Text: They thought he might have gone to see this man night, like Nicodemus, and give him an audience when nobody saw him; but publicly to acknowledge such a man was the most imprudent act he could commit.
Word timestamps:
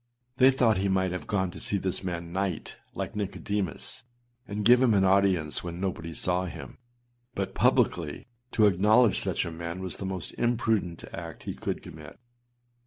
They 0.37 0.49
thought 0.49 0.77
he 0.77 0.87
might 0.89 1.11
have 1.11 1.27
gone 1.27 1.51
to 1.51 1.59
see 1.59 1.77
this 1.77 2.03
man 2.03 2.33
night, 2.33 2.75
like 2.95 3.15
Nicodemus, 3.15 4.01
and 4.47 4.65
give 4.65 4.81
him 4.81 4.95
an 4.95 5.03
audience 5.03 5.63
when 5.63 5.79
nobody 5.79 6.11
saw 6.15 6.45
him; 6.45 6.79
but 7.35 7.53
publicly 7.53 8.25
to 8.53 8.65
acknowledge 8.65 9.19
such 9.19 9.45
a 9.45 9.51
man 9.51 9.79
was 9.79 9.97
the 9.97 10.07
most 10.07 10.31
imprudent 10.39 11.03
act 11.13 11.43
he 11.43 11.53
could 11.53 11.83
commit. 11.83 12.17